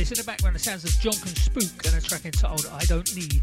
This. 0.00 0.10
In 0.12 0.18
the 0.18 0.24
background, 0.24 0.54
the 0.54 0.60
sounds 0.60 0.84
of 0.84 0.90
and 1.26 1.36
Spook 1.36 1.86
and 1.86 1.94
a 1.94 2.00
track 2.00 2.24
entitled 2.24 2.66
I 2.72 2.84
Don't 2.86 3.14
Need. 3.14 3.39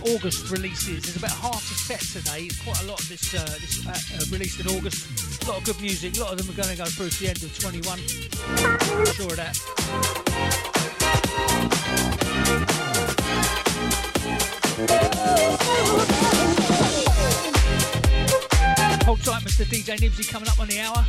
August 0.00 0.50
releases. 0.50 1.02
There's 1.02 1.16
about 1.16 1.32
half 1.32 1.70
a 1.70 1.74
set 1.74 2.00
today. 2.00 2.48
Quite 2.64 2.82
a 2.82 2.86
lot 2.86 3.00
of 3.00 3.08
this, 3.08 3.34
uh, 3.34 3.44
this 3.60 3.86
uh, 3.86 3.90
uh, 3.90 4.24
released 4.30 4.60
in 4.60 4.66
August. 4.68 5.42
A 5.42 5.48
lot 5.48 5.58
of 5.58 5.64
good 5.64 5.80
music. 5.80 6.16
A 6.16 6.20
lot 6.20 6.32
of 6.32 6.38
them 6.38 6.48
are 6.48 6.56
going 6.56 6.70
to 6.70 6.76
go 6.76 6.86
through 6.86 7.10
to 7.10 7.20
the 7.20 7.28
end 7.28 7.42
of 7.42 7.58
21. 7.58 7.98
I'm 7.98 9.06
sure 9.12 9.26
of 9.26 9.36
that. 9.36 9.58
Hold 19.04 19.20
tight, 19.22 19.42
Mr. 19.42 19.64
DJ 19.64 19.98
Nibsy 19.98 20.28
coming 20.30 20.48
up 20.48 20.58
on 20.60 20.68
the 20.68 20.80
hour. 20.80 21.04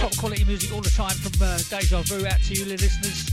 Top 0.00 0.16
quality 0.16 0.44
music 0.44 0.72
all 0.72 0.80
the 0.80 0.90
time 0.90 1.16
from 1.16 1.32
uh, 1.40 1.58
Deja 1.68 2.02
Vu 2.02 2.26
out 2.26 2.40
to 2.42 2.54
you, 2.54 2.64
listeners. 2.64 3.30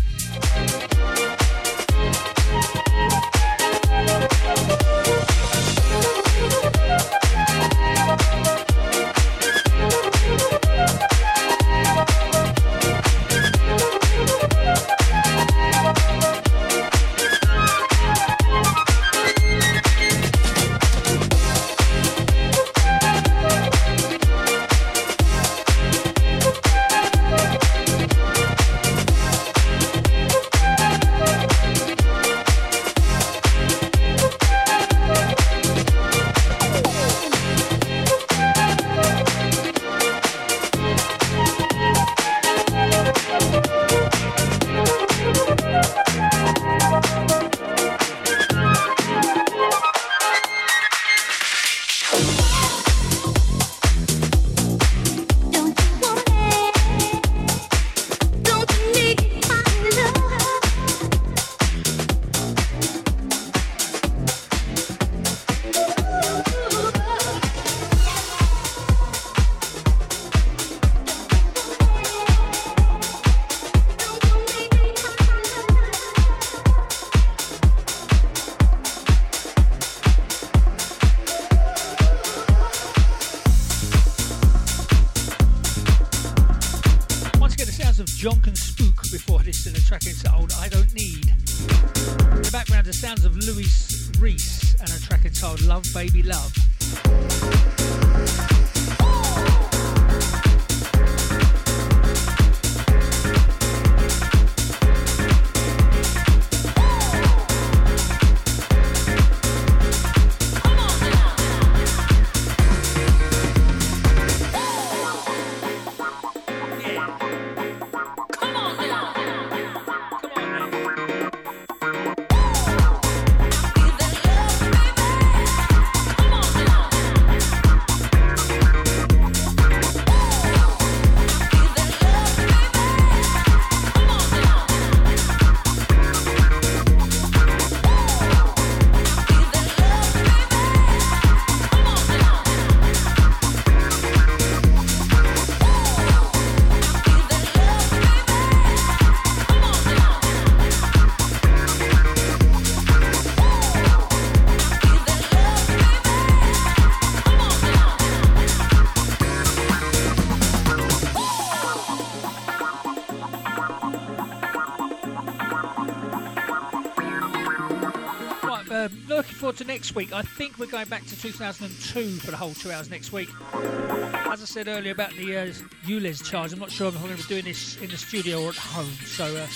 to 169.60 169.66
next 169.66 169.94
week. 169.94 170.14
I 170.14 170.22
think 170.22 170.58
we're 170.58 170.68
going 170.68 170.88
back 170.88 171.06
to 171.08 171.20
2002 171.20 172.18
for 172.20 172.32
the 172.32 172.38
whole 172.38 172.54
two 172.54 172.72
hours 172.72 172.90
next 172.90 173.12
week. 173.12 173.28
As 173.54 174.42
I 174.42 174.46
said 174.46 174.70
earlier 174.70 174.94
about 174.94 175.12
the 175.12 175.36
uh, 175.38 176.14
charge, 176.14 176.54
I'm 176.54 176.60
not 176.60 176.72
sure 176.72 176.88
if 176.88 176.96
I'm 176.96 177.04
going 177.04 177.18
to 177.18 177.22
be 177.22 177.28
doing 177.28 177.44
this 177.44 177.78
in 177.82 177.90
the 177.90 177.98
studio 177.98 178.42
or 178.42 178.50
at 178.50 178.56
home, 178.56 178.92
so 179.06 179.26
uh, 179.26 179.48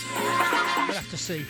we'll 0.88 0.98
have 0.98 1.10
to 1.10 1.18
see. 1.18 1.46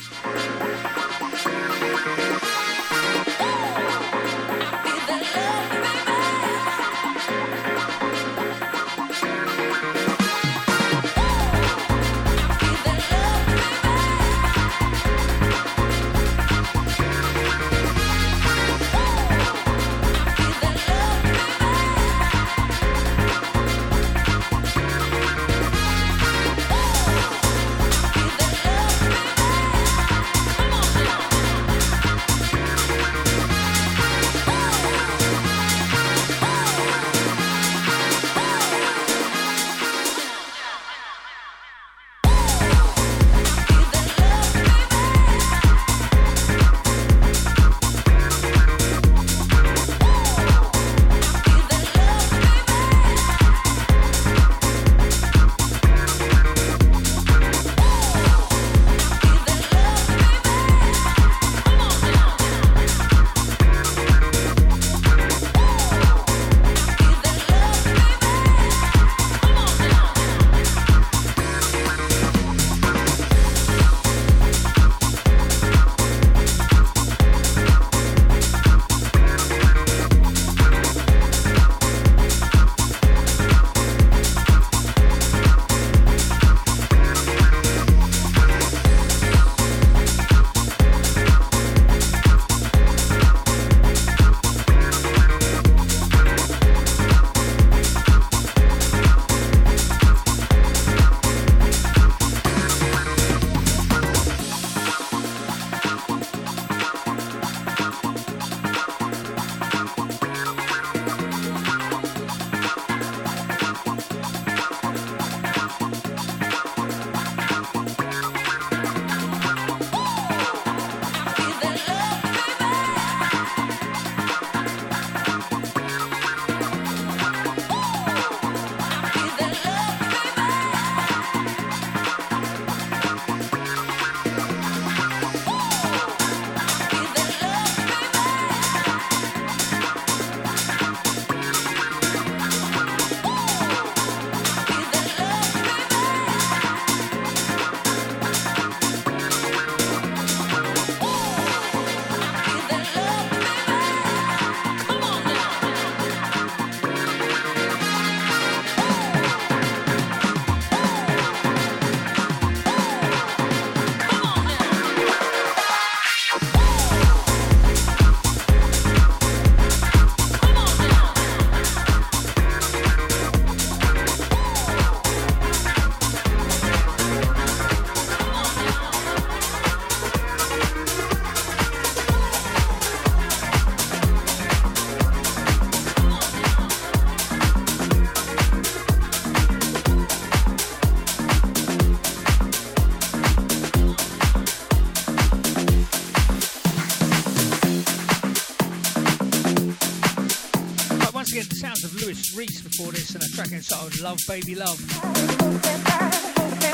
Before 202.78 202.92
this, 202.92 203.14
and 203.14 203.24
a 203.24 203.28
track 203.28 203.52
entitled 203.52 204.00
Love 204.00 204.20
Baby 204.28 204.56
Love. 204.56 204.80
In 204.80 204.88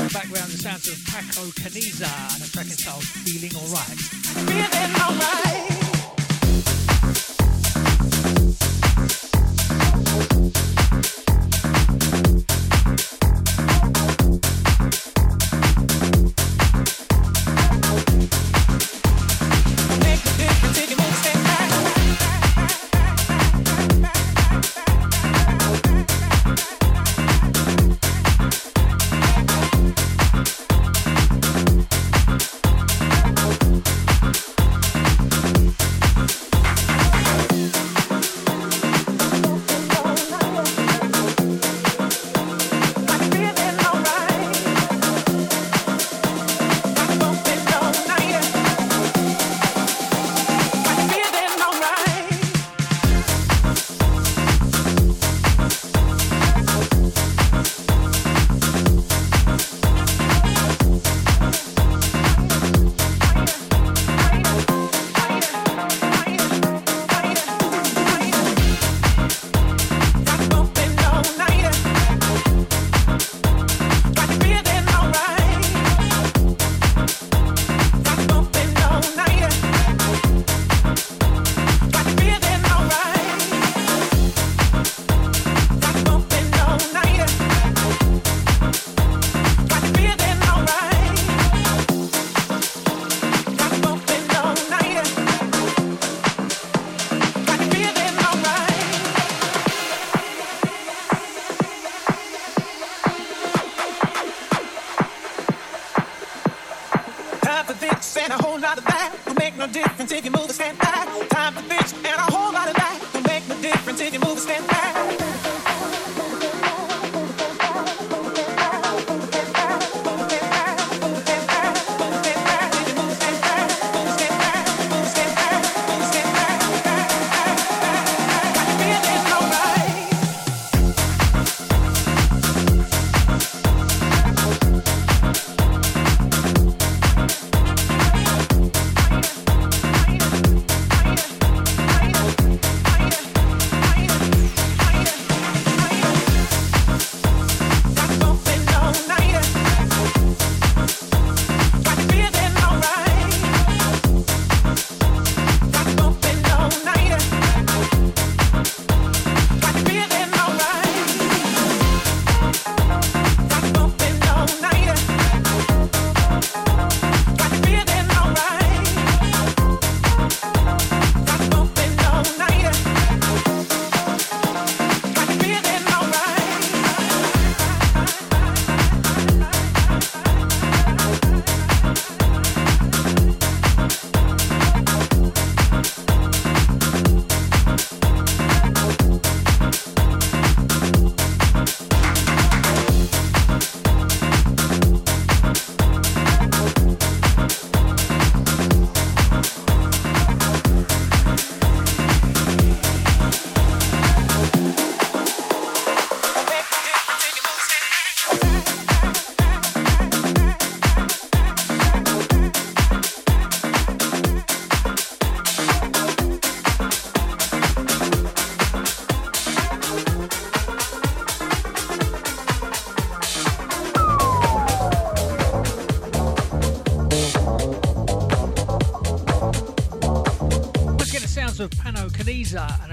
the 0.06 0.12
background, 0.14 0.52
the 0.52 0.58
sounds 0.58 0.88
of 0.88 0.98
Paco 1.06 1.48
Caniza 1.60 2.36
and 2.36 2.44
a 2.44 2.52
track 2.52 2.68
entitled 2.68 3.04
Feeling 3.04 3.56
Alright. 3.56 4.19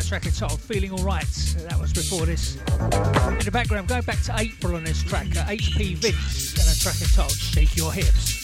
A 0.07 0.09
track 0.09 0.27
entitled 0.27 0.61
Feeling 0.61 0.93
Alright. 0.93 1.27
That 1.69 1.81
was 1.81 1.93
before 1.93 2.27
this. 2.27 2.55
In 2.55 3.45
the 3.45 3.51
background, 3.53 3.89
going 3.89 4.03
back 4.03 4.23
to 4.23 4.35
April 4.39 4.77
on 4.77 4.85
this 4.85 5.03
track, 5.03 5.27
uh, 5.37 5.45
HP 5.47 5.97
Vince 5.97 6.53
and 6.53 6.77
a 6.77 6.79
track 6.79 7.01
entitled 7.01 7.33
Shake 7.33 7.77
Your 7.77 7.93
Hips. 7.93 8.36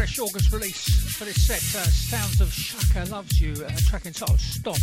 fresh 0.00 0.18
August 0.18 0.50
release 0.50 1.14
for 1.14 1.26
this 1.26 1.46
set, 1.46 1.58
uh, 1.78 1.84
Sounds 1.84 2.40
of 2.40 2.50
Shaka 2.50 3.04
Loves 3.10 3.38
You, 3.38 3.52
a 3.52 3.70
track 3.82 4.06
entitled 4.06 4.40
Stomp. 4.40 4.78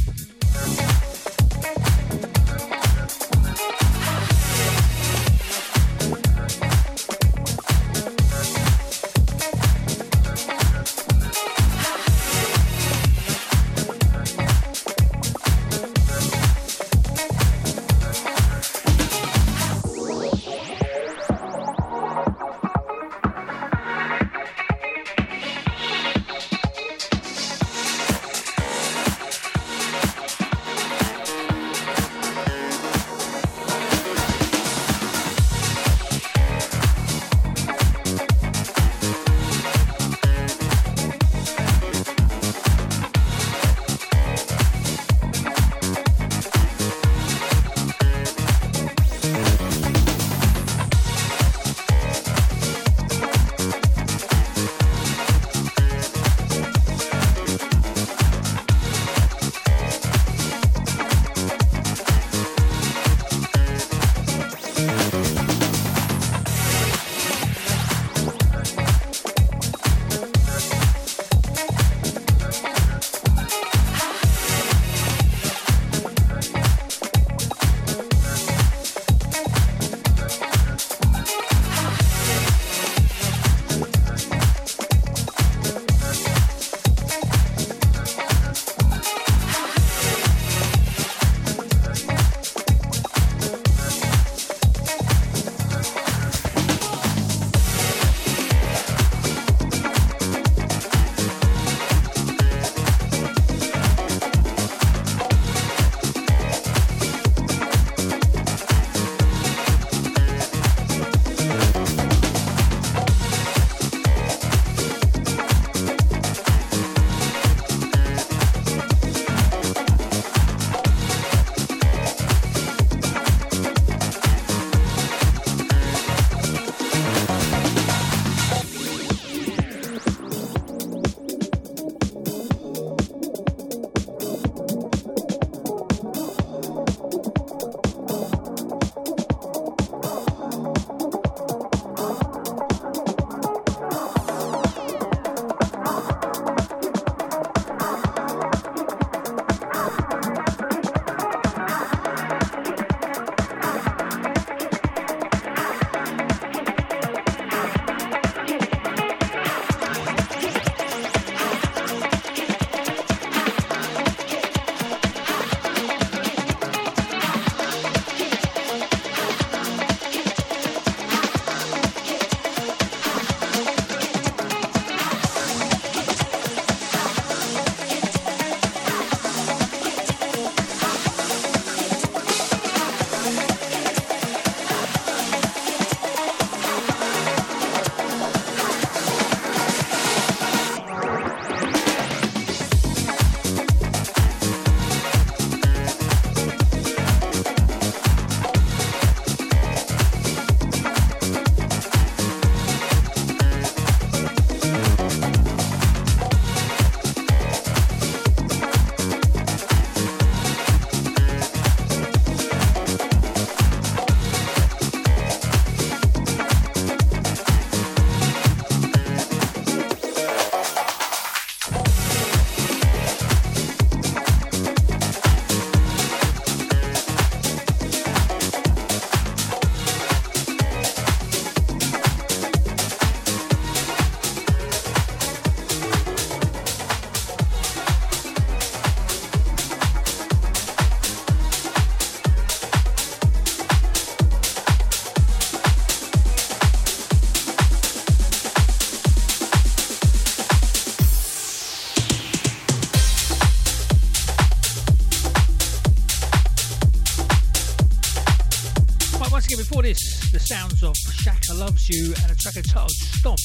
you 261.90 262.14
and 262.22 262.32
a 262.32 262.36
track 262.36 262.56
entitled 262.58 262.92
Stomp. 262.92 263.40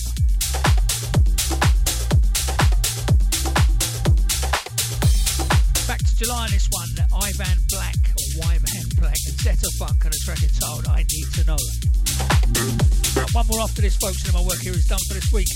Back 5.86 5.98
to 5.98 6.16
July 6.16 6.48
this 6.50 6.68
one, 6.70 6.88
Ivan 7.22 7.58
Black, 7.68 7.94
or 8.18 8.46
Ivan 8.46 8.88
Black, 8.98 9.16
Set 9.16 9.56
Zetaphunk 9.58 10.04
and 10.04 10.14
a 10.14 10.18
track 10.24 10.42
entitled 10.42 10.88
I 10.88 11.04
Need 11.10 11.32
to 11.34 11.44
Know. 11.44 11.58
One 13.32 13.46
more 13.46 13.60
after 13.60 13.82
this, 13.82 13.96
folks, 13.96 14.24
and 14.24 14.34
my 14.34 14.42
work 14.42 14.58
here 14.58 14.72
is 14.72 14.86
done 14.86 15.00
for 15.08 15.14
this 15.14 15.32
week. 15.32 15.48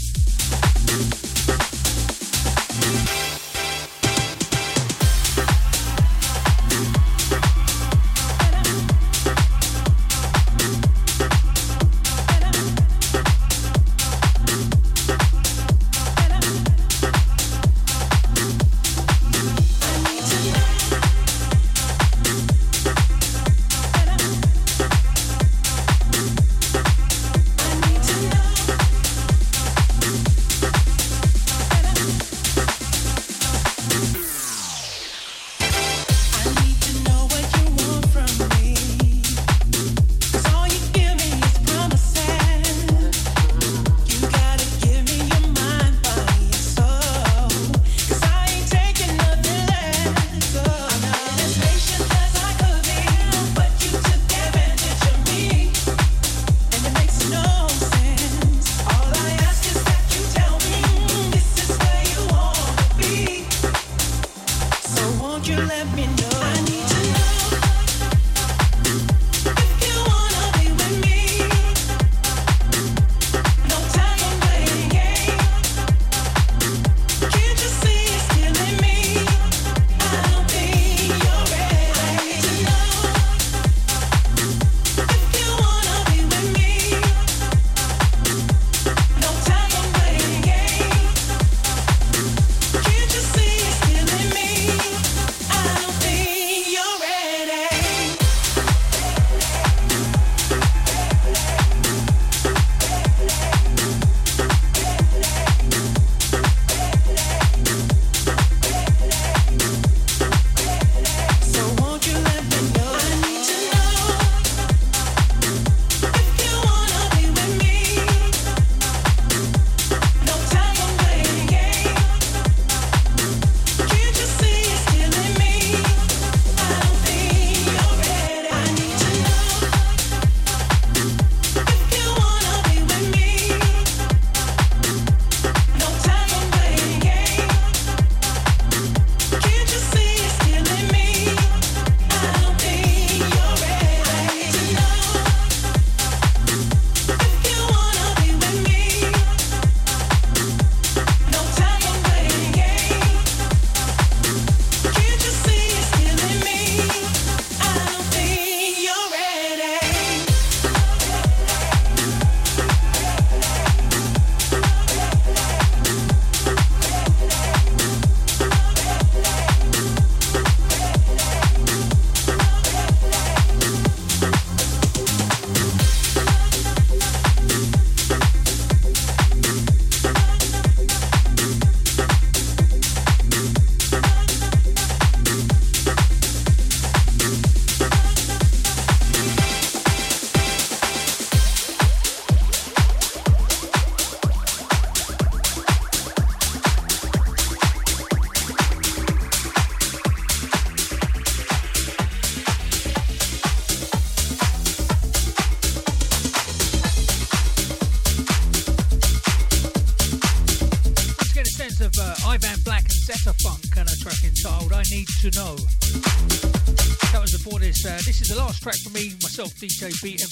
beat 220.02 220.25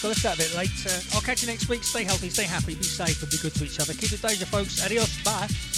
left, 0.00 0.02
so 0.02 0.08
let's 0.08 0.22
go 0.22 0.32
a 0.32 0.36
bit 0.36 0.54
late. 0.56 0.86
Uh, 0.86 1.16
I'll 1.16 1.22
catch 1.22 1.42
you 1.42 1.48
next 1.48 1.68
week. 1.68 1.84
Stay 1.84 2.04
healthy, 2.04 2.30
stay 2.30 2.44
happy, 2.44 2.74
be 2.74 2.82
safe, 2.82 3.22
and 3.22 3.30
be 3.30 3.38
good 3.38 3.54
to 3.54 3.64
each 3.64 3.80
other. 3.80 3.92
Keep 3.92 4.12
it 4.12 4.22
Deja, 4.22 4.46
folks. 4.46 4.84
Adios. 4.84 5.22
Bye. 5.22 5.69